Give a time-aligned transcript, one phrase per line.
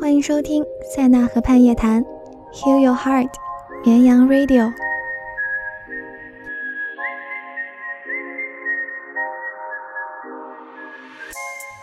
[0.00, 2.02] 欢迎收听塞纳河畔夜谈
[2.52, 3.30] ，Heal Your Heart，
[3.84, 4.72] 绵羊 Radio。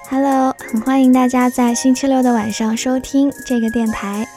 [0.09, 4.27] Hello，很欢迎大家在星期六的晚上收听这个电台，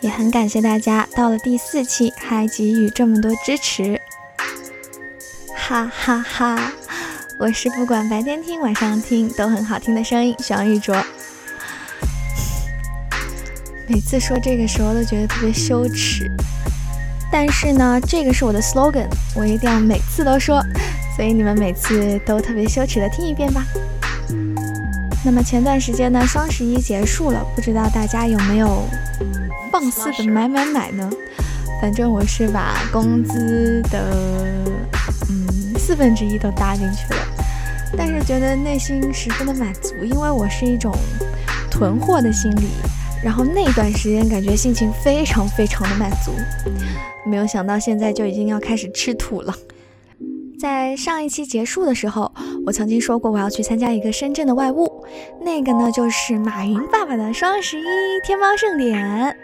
[0.00, 4.00] 也很感谢大家到了第四期还给予这么多支持，
[5.54, 6.72] 哈哈哈！
[7.42, 10.94] 我是不管白天听晚上听都很好听的声音，小玉卓。
[13.88, 16.30] 每次说这个时候都觉得特别羞耻，
[17.32, 20.64] 但是呢，这个是我的 slogan，我一定要每次都说，
[21.16, 23.64] 所以你们每次都特别羞耻的听一遍吧。
[25.24, 28.84] 那么前段时间呢，双十一结束了，不知道大家有没有
[29.72, 31.10] 放肆的买买买呢？
[31.80, 34.14] 反正我是把工资的
[35.28, 37.16] 嗯四分之一都搭进去了，
[37.96, 40.92] 但是觉得内心十分的满足，因为我是一种
[41.70, 42.68] 囤货的心理。
[43.22, 46.32] 然后那段时间感觉心情非常非常的满足，
[47.24, 49.54] 没有想到现在就已经要开始吃土了。
[50.58, 52.32] 在上一期结束的时候，
[52.66, 55.04] 我曾经说过我要去参加一个深圳的外务，
[55.40, 57.84] 那个呢就是马云爸爸的双十一
[58.24, 59.36] 天猫盛典。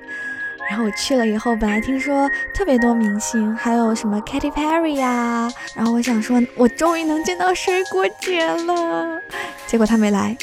[0.69, 9.19] 然后我去了以后，本来听说特别多明星，还有什么 Katy Perry 呀，然后我想说我终于能见到水果姐了，
[9.67, 10.37] 结果她没来，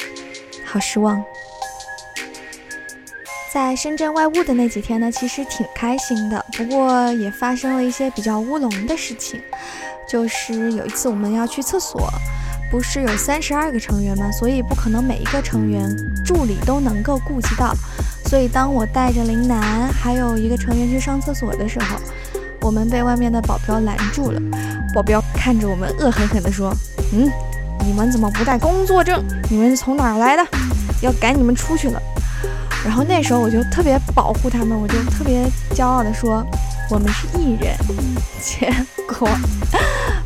[0.64, 1.24] 好失望。
[3.52, 9.40] 在深圳外务的那几天呢，其实挺开心的，不过也发生了一些比较乌龙的事情。
[10.08, 12.08] 就是有一次我们要去厕所，
[12.70, 14.30] 不是有三十二个成员吗？
[14.30, 17.74] 所以不可能每一个成员助理都能够顾及到。
[18.26, 21.96] 所以当我带着林楠还有一个成员去上厕所的时候，
[22.60, 24.40] 我们被外面的保镖拦住了。
[24.94, 26.74] 保镖看着我们，恶狠狠地说
[27.14, 27.30] ：“嗯，
[27.84, 29.22] 你们怎么不带工作证？
[29.48, 30.44] 你们是从哪儿来的？
[31.02, 32.02] 要赶你们出去了。”
[32.84, 36.44] 然后那时候我就特别保护他们，我就特别骄傲地说
[36.90, 37.76] 我们是艺人。
[38.40, 38.72] 结
[39.06, 39.28] 果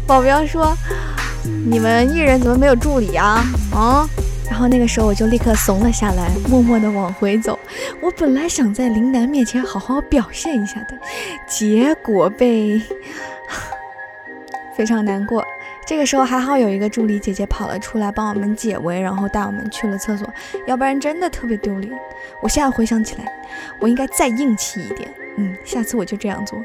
[0.07, 0.77] 保镖说
[1.67, 3.45] 你们艺人怎么没有助理啊？
[3.73, 4.09] 啊！
[4.51, 7.59] 然后那个时候我就立刻怂了下来，默默的往回走。
[8.03, 10.99] 我本来想在林楠面前好好表现一下的，
[11.47, 12.83] 结果被
[14.77, 15.43] 非常难过。
[15.87, 20.29] 这个时候还好有一个助理姐姐跑了出来帮我们解围，然后带我们去了厕所，
[20.67, 21.97] 要不然真的特别丢脸。
[22.43, 23.33] 我现在回想起来，
[23.79, 25.09] 我应该再硬气一点。
[25.37, 26.63] 嗯，下次我就这样做。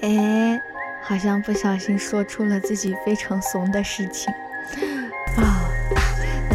[0.00, 0.60] 哎，
[1.02, 4.32] 好像不小心说出了自己非常怂的事情
[5.36, 5.67] 啊。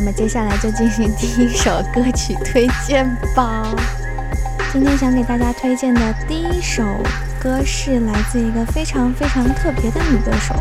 [0.04, 3.64] 那么接下来就进行第一首歌曲推荐吧。
[4.70, 6.84] 今天想给大家推荐的第一首。
[7.42, 10.56] 歌是来自一个非常非常特别的女歌手，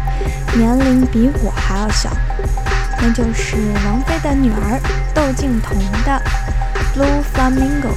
[0.57, 2.11] 年龄比我还要小，
[3.01, 4.81] 那就是王菲的女儿
[5.15, 6.23] 窦靖童的
[6.97, 7.91] 《Blue Flamingo》。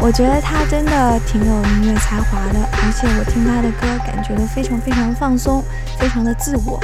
[0.00, 5.62] 我觉得她真的挺有音乐才华的，而且我听她的歌感觉都非常非常放松，
[5.98, 6.82] 非常的自我。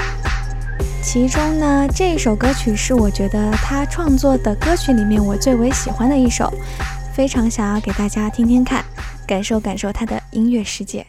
[1.03, 6.51] 其中呢，这首歌曲是我觉得他创作的歌曲里面我最为喜欢的一首，
[7.13, 8.85] 非常想要给大家听听看，
[9.27, 11.05] 感受感受他的音乐世界。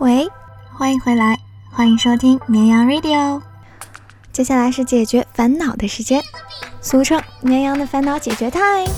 [0.00, 0.26] 喂，
[0.72, 1.38] 欢迎回来，
[1.70, 3.42] 欢迎收听绵羊 Radio。
[4.32, 6.22] 接下来是解决烦恼的时间，
[6.80, 8.90] 俗称绵羊的烦恼解决 time。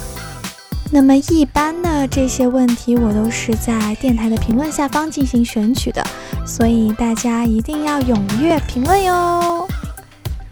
[0.93, 6.07] 那么一般的这些问题，我都是在电台的评论下方进行选取的，
[6.47, 9.67] 所以大家一定要踊跃评论哟，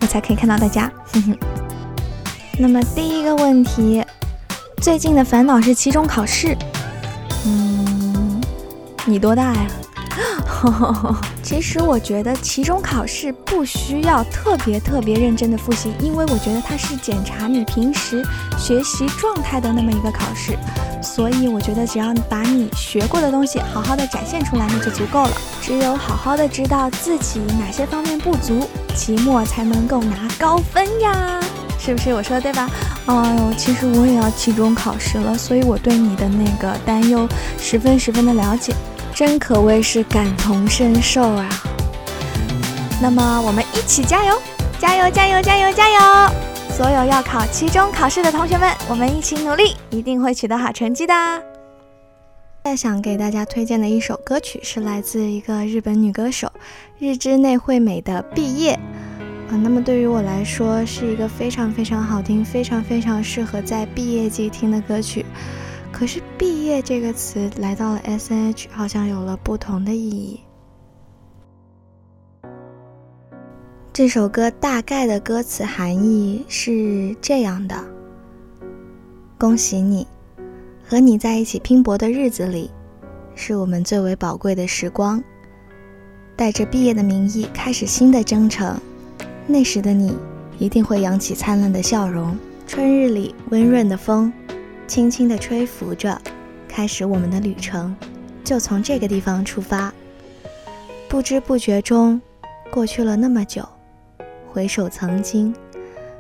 [0.01, 0.91] 我才可以看到大家。
[1.13, 1.39] 哼哼。
[2.59, 4.05] 那么第一个问题，
[4.83, 6.59] 最近的烦恼是期中考试。
[7.47, 8.43] 嗯，
[9.05, 9.71] 你多大呀？
[11.43, 18.25] 其实我觉得期中考试不需要特别特别认真的复习，因为我觉得它是检查你平时
[18.59, 20.57] 学习状态的那么一个考试，
[21.03, 25.31] 所以我觉得只要把你学过的东西好好的展现出来，那就足够了。
[25.63, 31.41] 只有好好的知道自己哪些方面不足，期末才能够拿高分呀，
[31.79, 32.13] 是不是？
[32.13, 32.69] 我说的对吧？
[33.07, 37.27] 哎呦，其实我也要期中考试了，所以我对你的那个担忧
[37.59, 38.75] 十分十分的了解。
[39.21, 41.47] 真可谓是感同身受啊！
[43.03, 44.41] 那么我们一起加油，
[44.79, 46.35] 加油，加油，加油，加油！
[46.71, 51.15] 所有要考期中考试的同学们，我们一起努力，一定会取得好成绩的。
[52.65, 56.51] 再想给大家推荐的一首歌曲是来自一个日本女歌手
[56.99, 58.73] 日之内惠美的《毕业》
[59.53, 65.27] 啊，那么对于我来说是一个非常非常好听、非常非常适合在毕业季听的歌曲。
[65.93, 70.41] 可是“毕业”这个词来到了 SH，好像有了不同的意义。
[73.93, 77.77] 这首歌大概的歌词含义是这样的：
[79.37, 80.07] 恭喜你，
[80.89, 82.71] 和你在一起拼搏的日子里，
[83.35, 85.23] 是我们最为宝贵的时光。
[86.35, 88.81] 带着毕业的名义开始新的征程，
[89.47, 90.17] 那时的你
[90.59, 92.39] 一定会扬起灿烂的笑容。
[92.67, 94.33] 春日里温润的风。
[94.91, 96.21] 轻轻地吹拂着，
[96.67, 97.95] 开始我们的旅程，
[98.43, 99.95] 就从这个地方出发。
[101.09, 102.21] 不知不觉中，
[102.73, 103.65] 过去了那么久。
[104.51, 105.55] 回首曾经，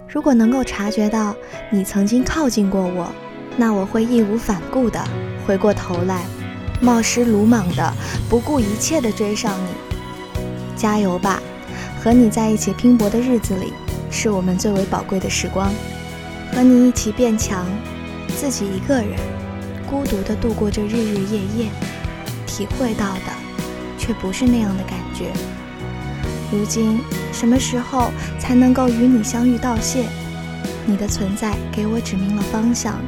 [0.06, 1.34] 如果能够察觉到
[1.68, 3.12] 你曾经靠近过我，
[3.56, 5.04] 那我会义无反顾地
[5.44, 6.22] 回过头来，
[6.80, 7.92] 冒失鲁莽的，
[8.28, 9.70] 不顾一切地追上你。
[10.76, 11.42] 加油吧！
[12.00, 13.72] 和你在一起拼搏的日子里，
[14.12, 15.72] 是我们最为宝贵的时光。
[16.52, 17.66] 和你一起变强。
[18.30, 19.18] 自己一个人
[19.88, 21.70] 孤独地度过这日日夜夜，
[22.46, 23.32] 体会到的
[23.98, 25.30] 却不是那样的感觉。
[26.52, 27.00] 如今
[27.32, 30.06] 什么时候才能够与你相遇道谢？
[30.86, 32.98] 你的存在给我指明了方向，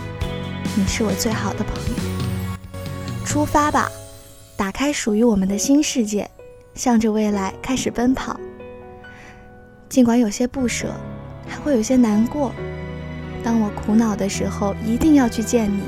[0.76, 2.12] 你是我最好的朋友。
[3.24, 3.90] 出发吧，
[4.56, 6.30] 打开属于我们的新世界，
[6.74, 8.38] 向着未来开始奔跑。
[9.88, 10.94] 尽管有些不舍，
[11.48, 12.52] 还会有些难过。
[13.42, 15.80] 当我苦恼的时候，一定要去见你。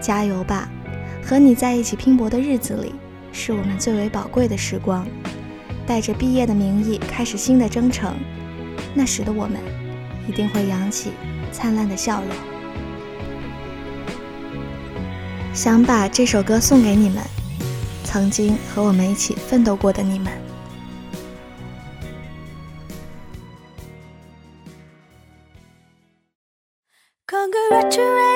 [0.00, 0.68] 加油吧，
[1.22, 2.94] 和你在一起拼搏的日子里，
[3.32, 5.06] 是我们最为宝贵的时光。
[5.86, 8.14] 带着毕业的名义开始新的征程，
[8.94, 9.58] 那时的我们
[10.28, 11.10] 一定会扬起
[11.50, 12.30] 灿烂的笑容。
[15.52, 17.22] 想把这首歌送给你们，
[18.04, 20.49] 曾经和我们一起奋斗过的你们。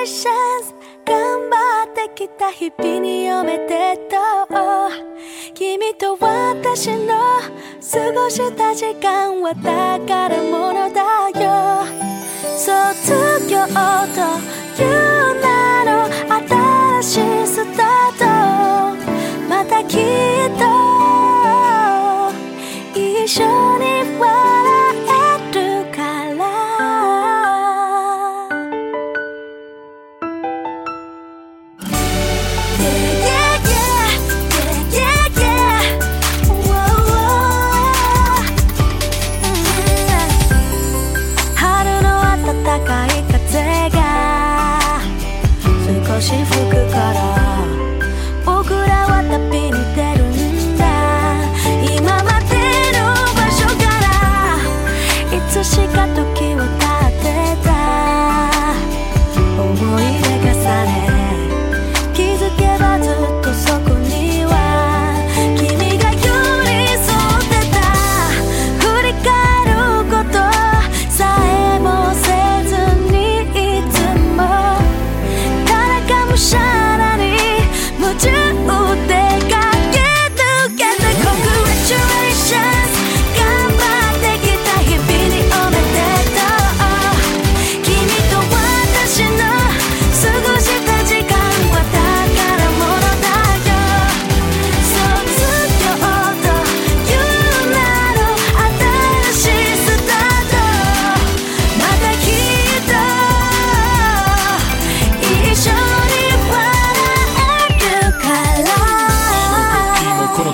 [0.05, 0.75] Congratulations.
[1.03, 4.17] 頑張ってきた日々におめでと。
[4.49, 4.55] う
[5.55, 11.01] 君と私の過ごした時間は宝物だ
[11.41, 11.85] よ。
[12.55, 13.13] 卒
[13.49, 13.73] 業と
[14.79, 15.91] いう名の
[17.01, 18.25] 新しいスタート。
[19.49, 20.01] またきっ
[20.59, 20.65] と
[22.93, 23.54] 一緒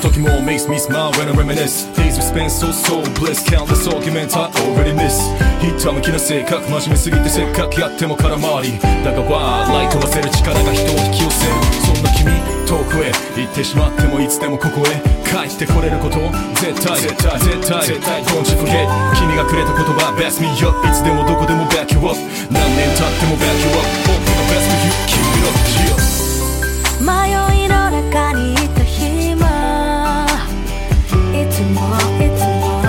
[0.01, 4.35] 時も makes me smile when I reminisce Days we spent so so bliss Countless arguments
[4.35, 5.21] I already miss
[5.61, 11.53] ひたむきな性格真面目すぎてせっかくやっても空回りだがワーライト忘れる力が人を引き寄せる
[11.85, 12.33] そんな君
[12.65, 14.97] 遠くへ行ってしまってもいつでもここへ
[15.29, 16.17] 帰ってこれること
[16.57, 22.17] 絶対絶対絶対絶対 Don't you forget 君がくれた言葉 Best me up いつでもどこでも back you up
[22.49, 26.01] 何年経っても back you up Hope the best for you Keep it up yeah
[27.01, 28.70] 迷いの中にいた日もい
[31.61, 32.81] つもいつも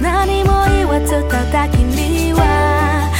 [0.00, 3.10] 何も言わずただ君は」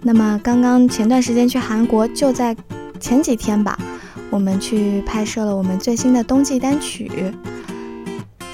[0.00, 2.56] 那么刚刚前段时间去韩国，就在
[3.00, 3.78] 前几天吧，
[4.30, 7.10] 我们去拍摄了我们最新的冬季单曲，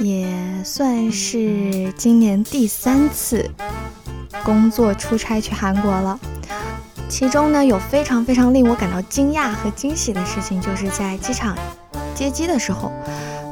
[0.00, 0.26] 也
[0.64, 3.49] 算是今年第三次
[4.42, 6.18] 工作出差去韩国了。
[7.08, 11.56] 其中呢，有非常非常令我感到惊讶和惊喜的事情，就是在机场
[12.14, 12.90] 接机的时候，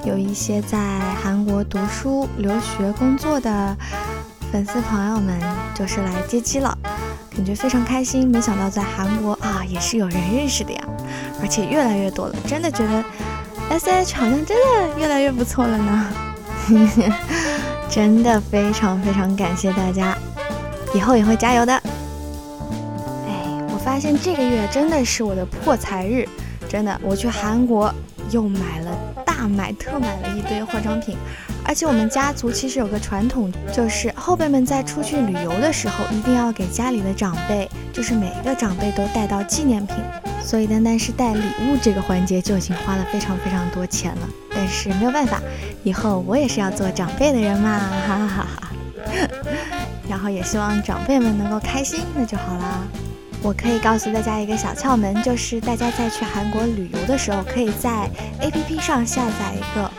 [0.05, 3.77] 有一些在韩国读书、留学、工作的
[4.51, 5.39] 粉丝朋友们，
[5.75, 6.77] 就是来接机了。
[7.31, 8.29] 感觉非常开心。
[8.29, 10.83] 没想到在韩国啊，也是有人认识的呀，
[11.41, 12.35] 而且越来越多了。
[12.47, 13.05] 真的觉得
[13.71, 16.07] S H 好像真的越来越不错了呢。
[17.89, 20.17] 真的非常非常感谢大家，
[20.95, 21.73] 以后也会加油的。
[21.75, 26.29] 哎，我发现这个月真的是我的破财日，
[26.69, 27.93] 真的，我去韩国
[28.31, 28.92] 又买了
[29.51, 31.17] 买特买了一堆化妆品。
[31.65, 39.97] 而且我们家族其实有个传统，就是后辈们在出去旅游的时候，一定要给家里的长辈，就是每一个长辈都带到纪念品。
[40.45, 44.29] 所以单单是带礼物这个环节就已经花了非常非常多钱了。
[44.53, 45.41] 但是没有办法，
[45.85, 48.73] 以后我也是要做长辈的人嘛，哈哈哈哈。
[50.11, 52.83] 然后也希望长辈们能够开心，那就好啦。
[53.43, 58.09] 我可以告诉大家一个小窍门，就是大家在去韩国旅游的时候，可以在
[58.41, 59.91] APP 上下载一个。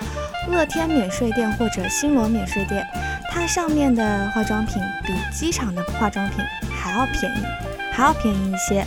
[0.50, 2.86] 乐天免税店或者新罗免税店，
[3.32, 7.44] 它上面的化妆品比机场的化妆品还要便宜，
[7.92, 8.86] 还要便宜一些。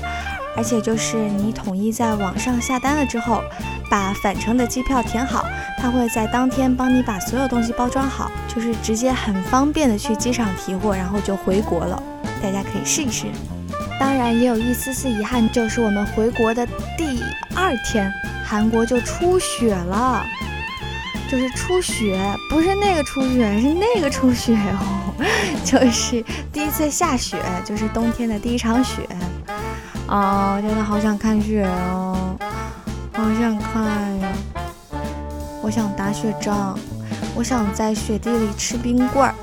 [0.57, 3.43] 而且就是你统一在网上下单了之后，
[3.91, 5.47] 把返程的机票填好，
[5.79, 12.03] 它会在当天帮你把所有东西包装好，就是直接很方便的去机场提货，然后就回国了。
[12.43, 13.27] 大家可以试一试。
[13.99, 17.23] 当然也有一丝丝遗憾，就是我们回国的第
[17.55, 18.13] 二天，
[18.45, 20.25] 韩国就出雪了。
[21.29, 25.13] 就是初雪，不是那个初雪，是那个初雪哦，
[25.65, 29.03] 就是第一次下雪，就是冬天的第一场雪。
[30.07, 32.39] 哦，真的好想看雪哦，
[33.13, 34.33] 好想看呀！
[35.61, 36.79] 我想打雪仗，
[37.35, 39.35] 我想在雪地里吃冰棍儿。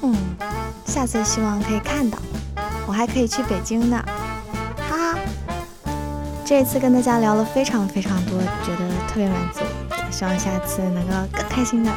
[0.00, 0.16] 嗯，
[0.86, 2.18] 下次希望可以看到，
[2.88, 4.02] 我还可以去北京呢，
[4.88, 5.18] 哈哈。
[6.42, 9.60] 这次跟大家聊了非常非常多，觉得特别满足。
[10.10, 11.92] 希望下次能够更开心的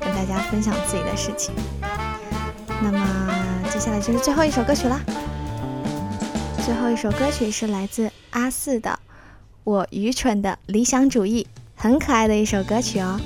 [0.00, 1.54] 跟大家分享自己的事情。
[2.82, 2.98] 那么
[3.72, 5.00] 接下来就是最后一首歌曲啦。
[6.66, 8.90] 最后一首歌曲是来自阿四的
[9.62, 13.20] 《我愚蠢的理想主义》，很可爱的一首歌曲哦。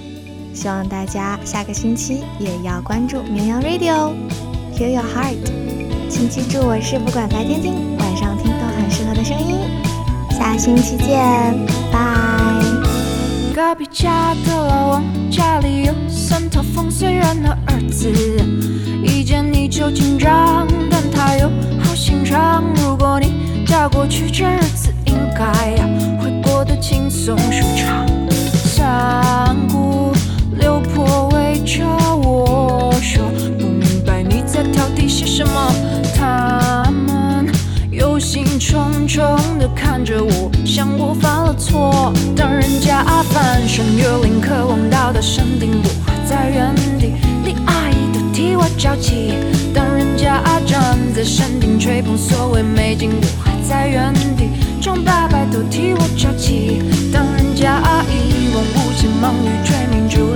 [0.52, 5.65] 希望大家下个星期也要关注绵羊 Radio，Hear Your Heart。
[6.08, 9.56] 请记住，我是不管白天听晚上听都很适合的声音。
[10.30, 11.54] 下星期见，
[11.92, 11.98] 拜。
[13.54, 18.10] 隔壁家的老王家里有三套房虽然的儿子，
[19.02, 21.48] 一见你就紧张，但他又
[21.80, 22.62] 好心肠。
[22.76, 25.42] 如果你嫁过去，这日子应该
[25.72, 25.88] 呀
[26.20, 28.06] 会过得轻松舒畅。
[28.30, 30.12] 三姑
[30.52, 31.84] 六婆围着
[32.22, 32.25] 我，
[35.08, 35.72] 些什么。
[36.14, 37.46] 他们
[37.90, 42.12] 忧心忡忡地看着我，像我犯了错。
[42.34, 47.12] 当人家翻山越岭，渴望到达山顶，我还在原地。
[47.44, 49.34] 李阿姨都替我着急。
[49.74, 54.48] 当人家站在山顶吹捧所谓美景，我还在原地。
[54.80, 56.82] 张伯伯都替我着急。
[57.12, 60.35] 当人家一望无际，忙于追名逐利，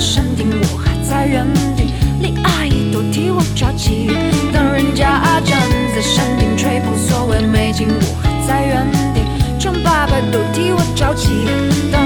[0.00, 1.92] 山顶，我还在原地。
[2.20, 4.10] 李阿姨都替我着急。
[4.50, 5.60] 当人家站
[5.94, 9.20] 在山顶吹捧所谓美景，我还在原地。
[9.58, 11.28] 张爸爸都替我着急。
[11.92, 12.02] 当